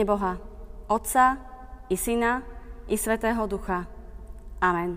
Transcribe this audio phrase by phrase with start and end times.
[0.00, 0.40] Mene Boha,
[0.88, 1.36] Otca
[1.92, 2.40] i Syna
[2.88, 3.84] i Svetého Ducha.
[4.56, 4.96] Amen.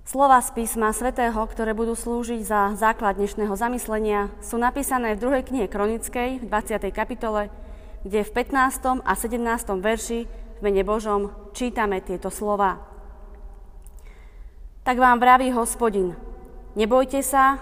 [0.00, 5.44] Slova z písma svätého, ktoré budú slúžiť za základ dnešného zamyslenia, sú napísané v druhej
[5.44, 6.88] knihe Kronickej v 20.
[6.88, 7.52] kapitole,
[8.00, 9.04] kde v 15.
[9.04, 9.36] a 17.
[9.76, 10.24] verši
[10.56, 12.80] v mene Božom čítame tieto slova.
[14.88, 16.16] Tak vám vraví hospodin,
[16.80, 17.60] nebojte sa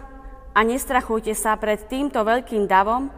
[0.54, 3.17] a nestrachujte sa pred týmto veľkým davom,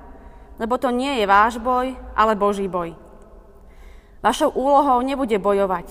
[0.60, 2.92] lebo to nie je váš boj, ale Boží boj.
[4.20, 5.88] Vašou úlohou nebude bojovať.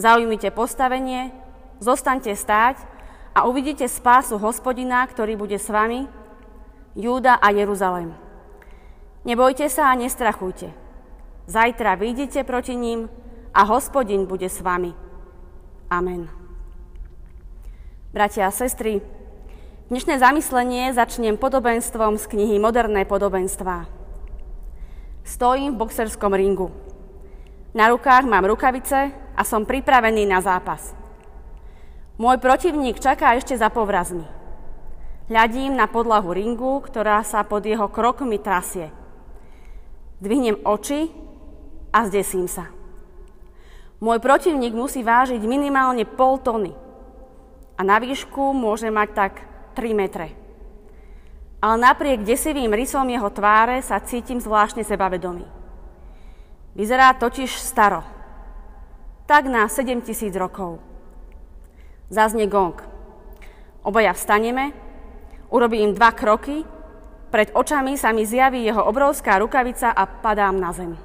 [0.00, 1.36] Zaujmite postavenie,
[1.80, 2.76] Zostaňte stáť
[3.32, 6.04] a uvidíte spásu hospodina, ktorý bude s vami,
[6.92, 8.12] Júda a Jeruzalém.
[9.24, 10.76] Nebojte sa a nestrachujte.
[11.48, 13.08] Zajtra vyjdite proti ním
[13.56, 14.92] a hospodin bude s vami.
[15.88, 16.28] Amen.
[18.12, 19.00] Bratia a sestry,
[19.90, 23.90] dnešné zamyslenie začnem podobenstvom z knihy Moderné podobenstvá.
[25.26, 26.70] Stojím v boxerskom ringu.
[27.74, 30.94] Na rukách mám rukavice a som pripravený na zápas.
[32.22, 34.22] Môj protivník čaká ešte za povrazmi.
[35.26, 38.94] Hľadím na podlahu ringu, ktorá sa pod jeho krokmi trasie.
[40.22, 41.10] Dvihnem oči
[41.90, 42.70] a zdesím sa.
[43.98, 46.78] Môj protivník musí vážiť minimálne pol tony
[47.74, 50.28] a na výšku môže mať tak 3 metre.
[51.60, 55.44] Ale napriek desivým rysom jeho tváre sa cítim zvláštne sebavedomý.
[56.72, 58.00] Vyzerá totiž staro,
[59.28, 60.80] tak na 7000 rokov.
[62.08, 62.80] Zaznie gong.
[63.84, 64.72] Obaja vstaneme,
[65.52, 66.64] urobím dva kroky,
[67.30, 70.98] pred očami sa mi zjaví jeho obrovská rukavica a padám na zem.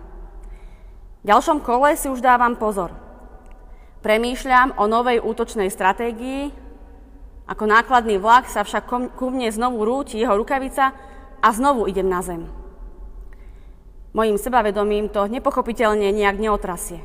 [1.22, 2.94] V ďalšom kole si už dávam pozor.
[4.02, 6.65] Premýšľam o novej útočnej stratégii,
[7.46, 10.98] ako nákladný vlak sa však ku mne znovu rúti jeho rukavica
[11.42, 12.50] a znovu idem na zem.
[14.18, 17.04] Mojím sebavedomím to nepochopiteľne nejak neotrasie.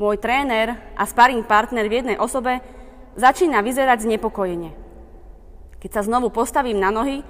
[0.00, 2.64] Môj tréner a sparring partner v jednej osobe
[3.20, 4.72] začína vyzerať znepokojene.
[5.82, 7.20] Keď sa znovu postavím na nohy,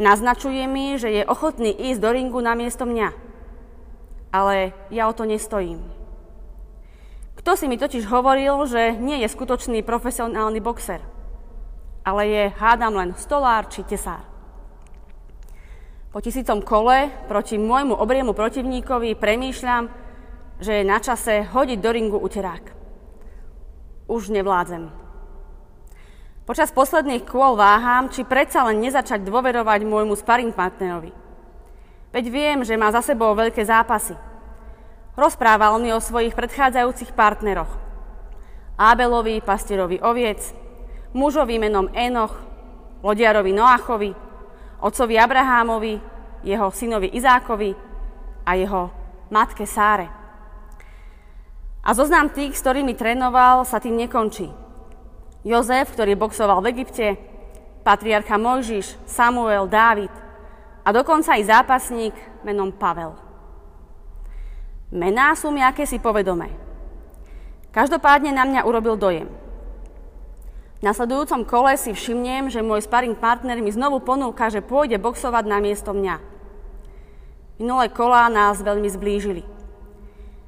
[0.00, 3.12] naznačuje mi, že je ochotný ísť do ringu namiesto mňa.
[4.32, 5.84] Ale ja o to nestojím.
[7.36, 11.04] Kto si mi totiž hovoril, že nie je skutočný profesionálny boxer,
[12.04, 14.22] ale je, hádam, len stolár či tesár.
[16.14, 19.90] Po tisícom kole proti môjmu obriemu protivníkovi premýšľam,
[20.62, 22.70] že je na čase hodiť do ringu uterák.
[24.06, 24.94] Už nevládzem.
[26.44, 31.10] Počas posledných kôl váham, či predsa len nezačať dôverovať môjmu sparring partnerovi.
[32.14, 34.14] Veď viem, že má za sebou veľké zápasy.
[35.18, 37.72] Rozprával mi o svojich predchádzajúcich partneroch.
[38.78, 40.63] Ábelovi, pastierovi oviec,
[41.14, 42.34] mužovi menom Enoch,
[43.00, 44.12] lodiarovi Noachovi,
[44.82, 45.94] otcovi Abrahámovi,
[46.44, 47.72] jeho synovi Izákovi
[48.44, 48.90] a jeho
[49.32, 50.10] matke Sáre.
[51.84, 54.48] A zoznam tých, s ktorými trénoval, sa tým nekončí.
[55.44, 57.16] Jozef, ktorý boxoval v Egypte,
[57.84, 60.12] patriarcha Mojžiš, Samuel, Dávid
[60.84, 63.12] a dokonca aj zápasník menom Pavel.
[64.88, 66.48] Mená sú mi akési povedomé.
[67.74, 69.28] Každopádne na mňa urobil dojem.
[70.78, 75.44] V nasledujúcom kole si všimnem, že môj sparring partner mi znovu ponúka, že pôjde boxovať
[75.46, 76.16] na miesto mňa.
[77.62, 79.42] Minulé kolá nás veľmi zblížili.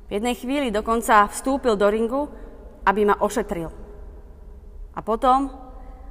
[0.06, 2.30] V jednej chvíli dokonca vstúpil do ringu,
[2.86, 3.70] aby ma ošetril.
[4.94, 5.50] A potom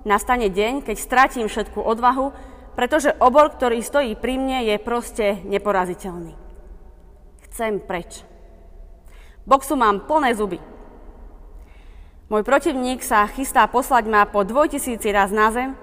[0.03, 2.31] nastane deň, keď stratím všetku odvahu,
[2.75, 6.35] pretože obor, ktorý stojí pri mne, je proste neporaziteľný.
[7.47, 8.27] Chcem preč.
[9.47, 10.59] Boxu mám plné zuby.
[12.25, 15.77] Môj protivník sa chystá poslať ma po dvojtisíci raz na zem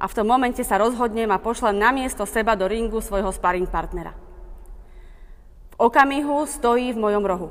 [0.00, 3.68] a v tom momente sa rozhodnem a pošlem na miesto seba do ringu svojho sparring
[3.68, 4.26] partnera
[5.76, 7.48] okamihu stojí v mojom rohu.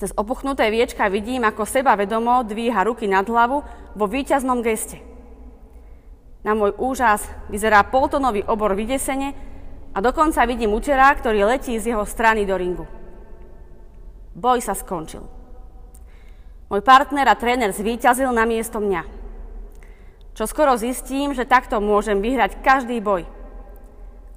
[0.00, 3.60] Cez opuchnuté viečka vidím, ako seba vedomo dvíha ruky nad hlavu
[3.92, 4.96] vo výťaznom geste.
[6.40, 7.20] Na môj úžas
[7.52, 9.36] vyzerá poltonový obor vydesene
[9.92, 12.88] a dokonca vidím útera, ktorý letí z jeho strany do ringu.
[14.32, 15.39] Boj sa skončil.
[16.70, 19.02] Môj partner a tréner zvíťazil na miesto mňa.
[20.38, 23.26] Čo skoro zistím, že takto môžem vyhrať každý boj.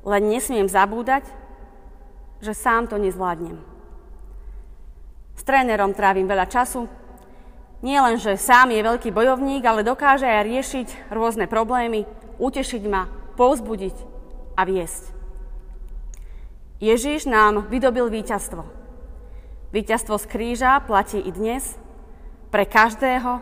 [0.02, 1.30] Len nesmiem zabúdať,
[2.42, 3.62] že sám to nezvládnem.
[5.38, 6.90] S trénerom trávim veľa času.
[7.86, 12.10] Nie len, že sám je veľký bojovník, ale dokáže aj riešiť rôzne problémy,
[12.42, 13.08] utešiť ma,
[13.38, 13.96] povzbudiť
[14.58, 15.14] a viesť.
[16.82, 18.66] Ježiš nám vydobil víťazstvo.
[19.72, 21.80] Víťazstvo z kríža platí i dnes,
[22.54, 23.42] pre každého,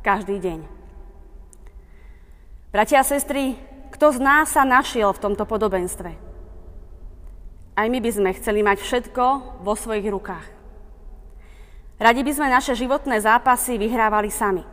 [0.00, 0.64] každý deň.
[2.72, 3.60] Bratia a sestry,
[3.92, 6.16] kto z nás sa našiel v tomto podobenstve?
[7.76, 9.24] Aj my by sme chceli mať všetko
[9.60, 10.48] vo svojich rukách.
[12.00, 14.64] Radi by sme naše životné zápasy vyhrávali sami.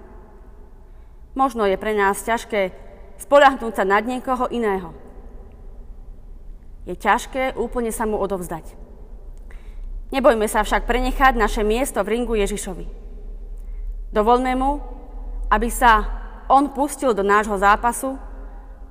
[1.35, 2.71] Možno je pre nás ťažké
[3.19, 4.95] spolahnúť sa nad niekoho iného.
[6.87, 8.79] Je ťažké úplne sa mu odovzdať.
[10.15, 13.00] Nebojme sa však prenechať naše miesto v ringu Ježišovi.
[14.11, 14.83] Dovolme mu,
[15.47, 16.03] aby sa
[16.51, 18.19] on pustil do nášho zápasu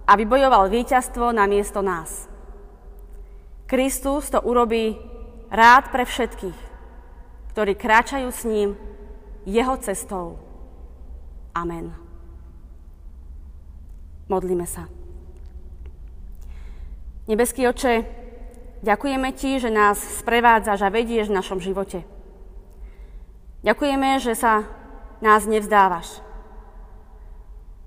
[0.09, 2.25] a vybojoval víťazstvo na miesto nás.
[3.69, 4.97] Kristus to urobí
[5.53, 6.59] rád pre všetkých,
[7.53, 8.75] ktorí kráčajú s ním
[9.45, 10.41] jeho cestou.
[11.53, 11.93] Amen.
[14.27, 14.89] Modlíme sa.
[17.29, 18.09] Nebeský oče,
[18.83, 22.03] ďakujeme Ti, že nás sprevádzaš a vedieš v našom živote.
[23.63, 24.80] Ďakujeme, že sa
[25.21, 26.21] nás nevzdávaš.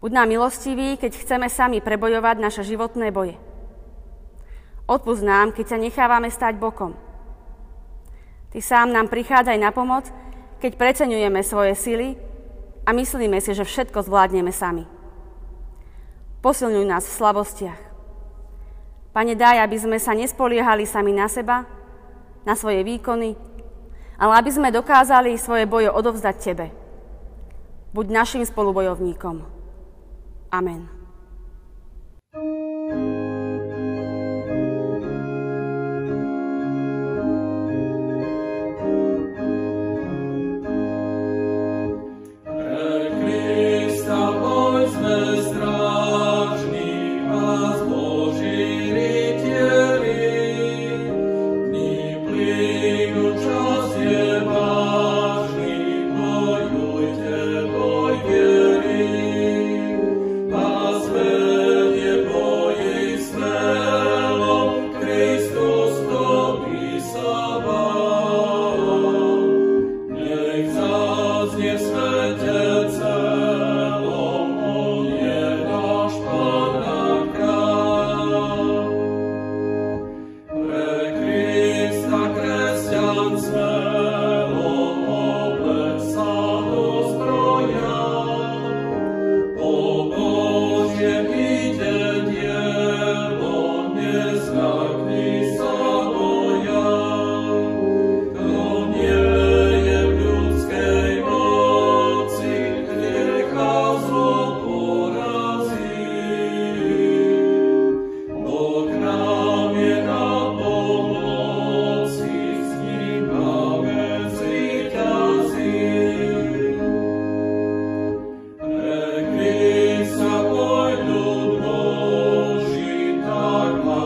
[0.04, 3.40] Buď nám milostivý, keď chceme sami prebojovať naše životné boje.
[4.84, 6.94] Odpust nám, keď sa nechávame stať bokom.
[8.52, 10.12] Ty sám nám prichádzaj na pomoc,
[10.60, 12.08] keď preceňujeme svoje sily
[12.84, 14.84] a myslíme si, že všetko zvládneme sami.
[16.44, 17.82] Posilňuj nás v slabostiach.
[19.16, 21.64] Pane, daj, aby sme sa nespoliehali sami na seba,
[22.44, 23.40] na svoje výkony,
[24.20, 26.83] ale aby sme dokázali svoje boje odovzdať Tebe.
[27.94, 29.46] Buď našim spolubojovníkom.
[30.50, 31.03] Amen.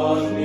[0.07, 0.36] nós